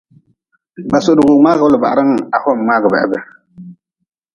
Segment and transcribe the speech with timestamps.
[0.89, 3.17] Ba-n suhda nid-wu mngaagʼbe libahre-n ha hom mngaagʼbe hebe.